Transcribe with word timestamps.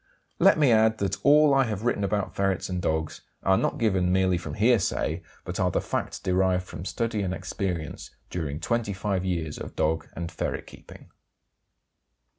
Let 0.39 0.57
me 0.57 0.71
add 0.71 0.97
that 0.97 1.23
all 1.23 1.53
I 1.53 1.65
have 1.65 1.83
written 1.83 2.03
about 2.03 2.33
ferrets 2.35 2.69
and 2.69 2.81
dogs 2.81 3.21
are 3.43 3.55
not 3.55 3.77
given 3.77 4.11
merely 4.11 4.39
from 4.39 4.55
hearsay, 4.55 5.21
but 5.45 5.59
are 5.59 5.69
the 5.69 5.79
facts 5.79 6.17
derived 6.17 6.63
from 6.63 6.85
study 6.85 7.21
and 7.21 7.35
experience 7.35 8.09
during 8.31 8.59
25 8.59 9.23
years 9.23 9.59
of 9.59 9.75
dog 9.75 10.07
and 10.15 10.31
ferret 10.31 10.65
keeping. 10.65 11.11